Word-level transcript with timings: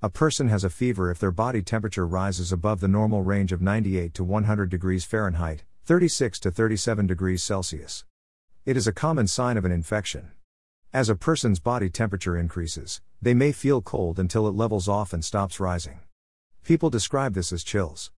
A 0.00 0.08
person 0.08 0.46
has 0.46 0.62
a 0.62 0.70
fever 0.70 1.10
if 1.10 1.18
their 1.18 1.32
body 1.32 1.60
temperature 1.60 2.06
rises 2.06 2.52
above 2.52 2.78
the 2.78 2.86
normal 2.86 3.24
range 3.24 3.50
of 3.50 3.60
98 3.60 4.14
to 4.14 4.22
100 4.22 4.70
degrees 4.70 5.04
Fahrenheit, 5.04 5.64
36 5.86 6.38
to 6.38 6.52
37 6.52 7.08
degrees 7.08 7.42
Celsius. 7.42 8.04
It 8.64 8.76
is 8.76 8.86
a 8.86 8.92
common 8.92 9.26
sign 9.26 9.56
of 9.56 9.64
an 9.64 9.72
infection. 9.72 10.30
As 10.92 11.08
a 11.08 11.16
person's 11.16 11.58
body 11.58 11.90
temperature 11.90 12.36
increases, 12.36 13.00
they 13.20 13.34
may 13.34 13.50
feel 13.50 13.82
cold 13.82 14.20
until 14.20 14.46
it 14.46 14.54
levels 14.54 14.86
off 14.86 15.12
and 15.12 15.24
stops 15.24 15.58
rising. 15.58 15.98
People 16.62 16.90
describe 16.90 17.34
this 17.34 17.52
as 17.52 17.64
chills. 17.64 18.12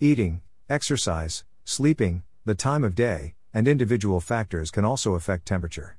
Eating, 0.00 0.42
exercise, 0.68 1.42
sleeping, 1.64 2.22
the 2.44 2.54
time 2.54 2.84
of 2.84 2.94
day, 2.94 3.34
and 3.54 3.66
individual 3.66 4.20
factors 4.20 4.70
can 4.70 4.84
also 4.84 5.14
affect 5.14 5.46
temperature. 5.46 5.96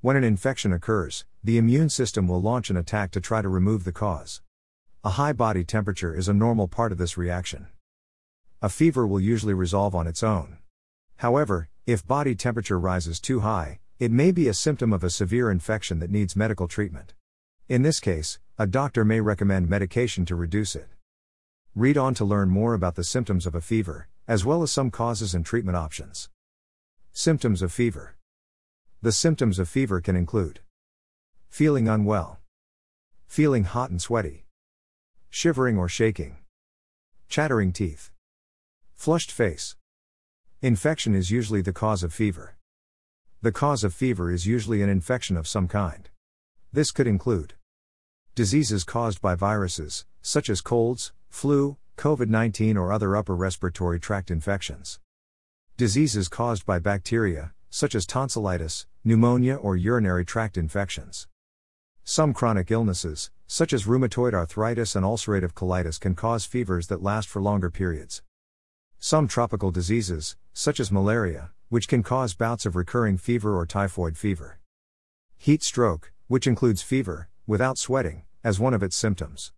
When 0.00 0.16
an 0.16 0.24
infection 0.24 0.72
occurs, 0.72 1.24
the 1.44 1.58
immune 1.58 1.90
system 1.90 2.26
will 2.26 2.42
launch 2.42 2.70
an 2.70 2.76
attack 2.76 3.12
to 3.12 3.20
try 3.20 3.40
to 3.40 3.48
remove 3.48 3.84
the 3.84 3.92
cause. 3.92 4.42
A 5.04 5.10
high 5.10 5.32
body 5.32 5.62
temperature 5.62 6.12
is 6.12 6.26
a 6.26 6.34
normal 6.34 6.66
part 6.66 6.90
of 6.90 6.98
this 6.98 7.16
reaction. 7.16 7.68
A 8.60 8.68
fever 8.68 9.06
will 9.06 9.20
usually 9.20 9.54
resolve 9.54 9.94
on 9.94 10.08
its 10.08 10.24
own. 10.24 10.58
However, 11.18 11.68
if 11.86 12.04
body 12.04 12.34
temperature 12.34 12.80
rises 12.80 13.20
too 13.20 13.40
high, 13.40 13.78
it 14.00 14.10
may 14.10 14.32
be 14.32 14.48
a 14.48 14.54
symptom 14.54 14.92
of 14.92 15.04
a 15.04 15.10
severe 15.10 15.52
infection 15.52 16.00
that 16.00 16.10
needs 16.10 16.34
medical 16.34 16.66
treatment. 16.66 17.14
In 17.68 17.82
this 17.82 18.00
case, 18.00 18.40
a 18.58 18.66
doctor 18.66 19.04
may 19.04 19.20
recommend 19.20 19.68
medication 19.68 20.24
to 20.26 20.34
reduce 20.34 20.74
it. 20.74 20.88
Read 21.76 21.96
on 21.96 22.12
to 22.14 22.24
learn 22.24 22.48
more 22.48 22.74
about 22.74 22.96
the 22.96 23.04
symptoms 23.04 23.46
of 23.46 23.54
a 23.54 23.60
fever, 23.60 24.08
as 24.26 24.44
well 24.44 24.64
as 24.64 24.72
some 24.72 24.90
causes 24.90 25.32
and 25.32 25.46
treatment 25.46 25.76
options. 25.76 26.28
Symptoms 27.12 27.62
of 27.62 27.72
fever. 27.72 28.16
The 29.00 29.12
symptoms 29.12 29.60
of 29.60 29.68
fever 29.68 30.00
can 30.00 30.16
include 30.16 30.58
feeling 31.48 31.86
unwell, 31.86 32.40
feeling 33.28 33.62
hot 33.62 33.90
and 33.90 34.02
sweaty, 34.02 34.44
shivering 35.30 35.78
or 35.78 35.88
shaking, 35.88 36.36
chattering 37.28 37.72
teeth, 37.72 38.10
flushed 38.94 39.30
face. 39.30 39.76
Infection 40.62 41.14
is 41.14 41.30
usually 41.30 41.60
the 41.60 41.72
cause 41.72 42.02
of 42.02 42.12
fever. 42.12 42.56
The 43.42 43.52
cause 43.52 43.84
of 43.84 43.94
fever 43.94 44.32
is 44.32 44.46
usually 44.46 44.82
an 44.82 44.88
infection 44.88 45.36
of 45.36 45.46
some 45.46 45.68
kind. 45.68 46.08
This 46.72 46.90
could 46.90 47.06
include 47.06 47.54
diseases 48.34 48.84
caused 48.84 49.20
by 49.20 49.34
viruses, 49.34 50.04
such 50.22 50.48
as 50.48 50.60
colds, 50.60 51.12
flu, 51.28 51.76
COVID 51.96 52.28
19, 52.28 52.76
or 52.76 52.92
other 52.92 53.16
upper 53.16 53.36
respiratory 53.36 54.00
tract 54.00 54.30
infections. 54.30 54.98
Diseases 55.76 56.28
caused 56.28 56.66
by 56.66 56.78
bacteria, 56.78 57.52
such 57.70 57.94
as 57.94 58.06
tonsillitis, 58.06 58.86
pneumonia, 59.04 59.54
or 59.54 59.76
urinary 59.76 60.24
tract 60.24 60.56
infections. 60.56 61.28
Some 62.10 62.32
chronic 62.32 62.70
illnesses, 62.70 63.30
such 63.46 63.74
as 63.74 63.84
rheumatoid 63.84 64.32
arthritis 64.32 64.96
and 64.96 65.04
ulcerative 65.04 65.52
colitis, 65.52 66.00
can 66.00 66.14
cause 66.14 66.46
fevers 66.46 66.86
that 66.86 67.02
last 67.02 67.28
for 67.28 67.42
longer 67.42 67.70
periods. 67.70 68.22
Some 68.98 69.28
tropical 69.28 69.70
diseases, 69.70 70.34
such 70.54 70.80
as 70.80 70.90
malaria, 70.90 71.50
which 71.68 71.86
can 71.86 72.02
cause 72.02 72.32
bouts 72.32 72.64
of 72.64 72.76
recurring 72.76 73.18
fever 73.18 73.54
or 73.54 73.66
typhoid 73.66 74.16
fever. 74.16 74.58
Heat 75.36 75.62
stroke, 75.62 76.14
which 76.28 76.46
includes 76.46 76.80
fever, 76.80 77.28
without 77.46 77.76
sweating, 77.76 78.22
as 78.42 78.58
one 78.58 78.72
of 78.72 78.82
its 78.82 78.96
symptoms. 78.96 79.52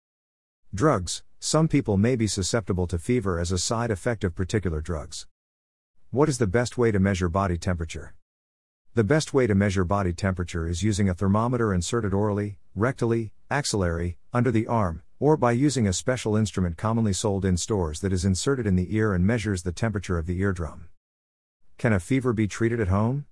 Drugs, 0.74 1.22
some 1.38 1.68
people 1.68 1.96
may 1.96 2.16
be 2.16 2.26
susceptible 2.26 2.88
to 2.88 2.98
fever 2.98 3.38
as 3.38 3.52
a 3.52 3.58
side 3.58 3.92
effect 3.92 4.24
of 4.24 4.34
particular 4.34 4.80
drugs. 4.80 5.28
What 6.10 6.28
is 6.28 6.38
the 6.38 6.48
best 6.48 6.76
way 6.76 6.90
to 6.90 6.98
measure 6.98 7.28
body 7.28 7.58
temperature? 7.58 8.14
The 8.94 9.04
best 9.04 9.32
way 9.32 9.46
to 9.46 9.54
measure 9.54 9.84
body 9.84 10.12
temperature 10.12 10.66
is 10.66 10.82
using 10.82 11.08
a 11.08 11.14
thermometer 11.14 11.72
inserted 11.72 12.12
orally, 12.12 12.58
rectally, 12.76 13.30
axillary, 13.48 14.18
under 14.32 14.50
the 14.50 14.66
arm, 14.66 15.02
or 15.20 15.36
by 15.36 15.52
using 15.52 15.86
a 15.86 15.92
special 15.92 16.34
instrument 16.34 16.76
commonly 16.76 17.12
sold 17.12 17.44
in 17.44 17.56
stores 17.56 18.00
that 18.00 18.12
is 18.12 18.24
inserted 18.24 18.66
in 18.66 18.74
the 18.74 18.92
ear 18.96 19.14
and 19.14 19.24
measures 19.24 19.62
the 19.62 19.70
temperature 19.70 20.18
of 20.18 20.26
the 20.26 20.40
eardrum. 20.40 20.88
Can 21.78 21.92
a 21.92 22.00
fever 22.00 22.32
be 22.32 22.48
treated 22.48 22.80
at 22.80 22.88
home? 22.88 23.26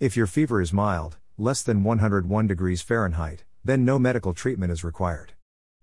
If 0.00 0.18
your 0.18 0.26
fever 0.26 0.60
is 0.60 0.70
mild, 0.70 1.16
less 1.38 1.62
than 1.62 1.82
101 1.82 2.46
degrees 2.46 2.82
Fahrenheit, 2.82 3.44
then 3.64 3.86
no 3.86 3.98
medical 3.98 4.34
treatment 4.34 4.70
is 4.70 4.84
required. 4.84 5.32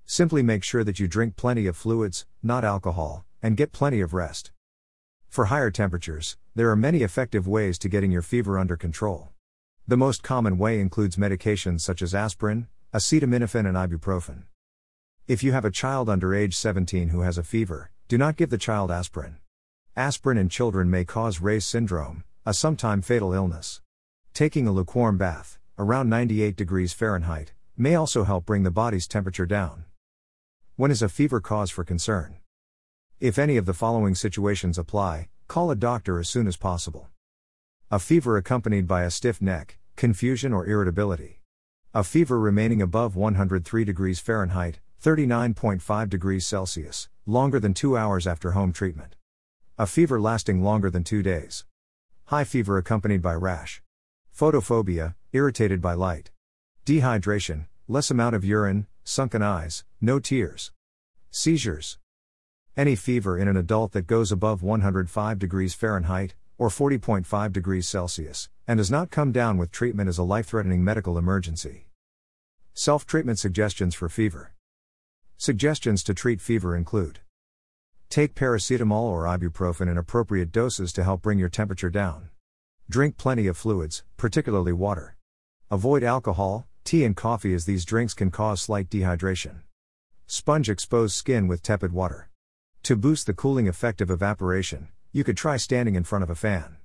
Simply 0.05 0.43
make 0.43 0.63
sure 0.63 0.83
that 0.83 0.99
you 0.99 1.07
drink 1.07 1.35
plenty 1.35 1.65
of 1.65 1.75
fluids, 1.75 2.27
not 2.43 2.63
alcohol, 2.63 3.25
and 3.41 3.57
get 3.57 3.71
plenty 3.71 3.99
of 3.99 4.13
rest. 4.13 4.51
For 5.31 5.45
higher 5.45 5.71
temperatures, 5.71 6.35
there 6.55 6.69
are 6.71 6.75
many 6.75 7.03
effective 7.03 7.47
ways 7.47 7.79
to 7.79 7.87
getting 7.87 8.11
your 8.11 8.21
fever 8.21 8.59
under 8.59 8.75
control. 8.75 9.29
The 9.87 9.95
most 9.95 10.23
common 10.23 10.57
way 10.57 10.81
includes 10.81 11.15
medications 11.15 11.79
such 11.79 12.01
as 12.01 12.13
aspirin, 12.13 12.67
acetaminophen, 12.93 13.65
and 13.65 13.77
ibuprofen. 13.77 14.43
If 15.29 15.41
you 15.41 15.53
have 15.53 15.63
a 15.63 15.71
child 15.71 16.09
under 16.09 16.35
age 16.35 16.57
17 16.57 17.07
who 17.09 17.21
has 17.21 17.37
a 17.37 17.43
fever, 17.43 17.91
do 18.09 18.17
not 18.17 18.35
give 18.35 18.49
the 18.49 18.57
child 18.57 18.91
aspirin. 18.91 19.37
Aspirin 19.95 20.37
in 20.37 20.49
children 20.49 20.89
may 20.89 21.05
cause 21.05 21.39
Reye's 21.39 21.63
syndrome, 21.63 22.25
a 22.45 22.53
sometime 22.53 23.01
fatal 23.01 23.31
illness. 23.31 23.79
Taking 24.33 24.67
a 24.67 24.73
lukewarm 24.73 25.17
bath, 25.17 25.59
around 25.79 26.09
98 26.09 26.57
degrees 26.57 26.91
Fahrenheit, 26.91 27.53
may 27.77 27.95
also 27.95 28.25
help 28.25 28.45
bring 28.45 28.63
the 28.63 28.69
body's 28.69 29.07
temperature 29.07 29.45
down. 29.45 29.85
When 30.75 30.91
is 30.91 31.01
a 31.01 31.07
fever 31.07 31.39
cause 31.39 31.71
for 31.71 31.85
concern? 31.85 32.35
If 33.21 33.37
any 33.37 33.55
of 33.57 33.67
the 33.67 33.75
following 33.75 34.15
situations 34.15 34.79
apply, 34.79 35.29
call 35.47 35.69
a 35.69 35.75
doctor 35.75 36.17
as 36.19 36.27
soon 36.27 36.47
as 36.47 36.57
possible. 36.57 37.07
A 37.91 37.99
fever 37.99 38.35
accompanied 38.35 38.87
by 38.87 39.03
a 39.03 39.11
stiff 39.11 39.39
neck, 39.39 39.77
confusion, 39.95 40.51
or 40.51 40.65
irritability. 40.65 41.39
A 41.93 42.03
fever 42.03 42.39
remaining 42.39 42.81
above 42.81 43.15
103 43.15 43.85
degrees 43.85 44.19
Fahrenheit, 44.19 44.79
39.5 45.03 46.09
degrees 46.09 46.47
Celsius, 46.47 47.09
longer 47.27 47.59
than 47.59 47.75
two 47.75 47.95
hours 47.95 48.25
after 48.25 48.53
home 48.53 48.73
treatment. 48.73 49.15
A 49.77 49.85
fever 49.85 50.19
lasting 50.19 50.63
longer 50.63 50.89
than 50.89 51.03
two 51.03 51.21
days. 51.21 51.65
High 52.25 52.43
fever 52.43 52.79
accompanied 52.79 53.21
by 53.21 53.35
rash. 53.35 53.83
Photophobia, 54.35 55.13
irritated 55.31 55.79
by 55.79 55.93
light. 55.93 56.31
Dehydration, 56.87 57.67
less 57.87 58.09
amount 58.09 58.33
of 58.33 58.43
urine, 58.43 58.87
sunken 59.03 59.43
eyes, 59.43 59.83
no 60.01 60.17
tears. 60.17 60.71
Seizures. 61.29 61.99
Any 62.77 62.95
fever 62.95 63.37
in 63.37 63.49
an 63.49 63.57
adult 63.57 63.91
that 63.91 64.07
goes 64.07 64.31
above 64.31 64.63
105 64.63 65.37
degrees 65.37 65.73
Fahrenheit, 65.73 66.35
or 66.57 66.69
40.5 66.69 67.51
degrees 67.51 67.85
Celsius, 67.85 68.47
and 68.65 68.77
does 68.77 68.89
not 68.89 69.11
come 69.11 69.33
down 69.33 69.57
with 69.57 69.71
treatment 69.71 70.07
is 70.07 70.17
a 70.17 70.23
life 70.23 70.47
threatening 70.47 70.81
medical 70.81 71.17
emergency. 71.17 71.87
Self 72.73 73.05
treatment 73.05 73.39
suggestions 73.39 73.93
for 73.93 74.07
fever. 74.07 74.53
Suggestions 75.35 76.01
to 76.03 76.13
treat 76.13 76.39
fever 76.39 76.73
include 76.73 77.19
Take 78.09 78.35
paracetamol 78.35 79.03
or 79.03 79.23
ibuprofen 79.25 79.91
in 79.91 79.97
appropriate 79.97 80.53
doses 80.53 80.93
to 80.93 81.03
help 81.03 81.21
bring 81.21 81.39
your 81.39 81.49
temperature 81.49 81.89
down. 81.89 82.29
Drink 82.89 83.17
plenty 83.17 83.47
of 83.47 83.57
fluids, 83.57 84.05
particularly 84.15 84.71
water. 84.71 85.17
Avoid 85.69 86.05
alcohol, 86.05 86.67
tea, 86.85 87.03
and 87.03 87.17
coffee 87.17 87.53
as 87.53 87.65
these 87.65 87.83
drinks 87.83 88.13
can 88.13 88.31
cause 88.31 88.61
slight 88.61 88.89
dehydration. 88.89 89.63
Sponge 90.25 90.69
exposed 90.69 91.15
skin 91.15 91.49
with 91.49 91.61
tepid 91.61 91.91
water. 91.91 92.30
To 92.83 92.95
boost 92.95 93.27
the 93.27 93.33
cooling 93.35 93.67
effect 93.67 94.01
of 94.01 94.09
evaporation, 94.09 94.87
you 95.11 95.23
could 95.23 95.37
try 95.37 95.57
standing 95.57 95.93
in 95.93 96.03
front 96.03 96.23
of 96.23 96.31
a 96.31 96.35
fan. 96.35 96.77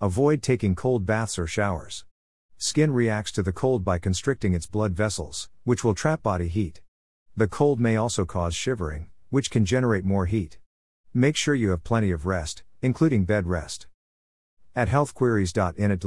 Avoid 0.00 0.42
taking 0.42 0.74
cold 0.74 1.04
baths 1.04 1.38
or 1.38 1.46
showers. 1.46 2.06
Skin 2.56 2.90
reacts 2.90 3.32
to 3.32 3.42
the 3.42 3.52
cold 3.52 3.84
by 3.84 3.98
constricting 3.98 4.54
its 4.54 4.66
blood 4.66 4.94
vessels, 4.94 5.50
which 5.64 5.84
will 5.84 5.94
trap 5.94 6.22
body 6.22 6.48
heat. 6.48 6.80
The 7.36 7.48
cold 7.48 7.78
may 7.78 7.96
also 7.96 8.24
cause 8.24 8.54
shivering, 8.54 9.10
which 9.28 9.50
can 9.50 9.66
generate 9.66 10.06
more 10.06 10.24
heat. 10.24 10.58
Make 11.12 11.36
sure 11.36 11.54
you 11.54 11.68
have 11.70 11.84
plenty 11.84 12.10
of 12.10 12.24
rest, 12.24 12.62
including 12.80 13.26
bed 13.26 13.46
rest. 13.46 13.88
At 14.74 14.88
healthqueries.in 14.88 15.90
at 15.90 16.00